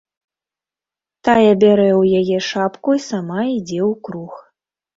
Тая 1.29 1.35
бярэ 1.61 1.85
ў 1.91 2.23
яе 2.23 2.37
шапку 2.49 2.97
і 2.99 3.05
сама 3.11 3.39
ідзе 3.57 3.79
ў 3.93 3.95
круг. 4.09 4.31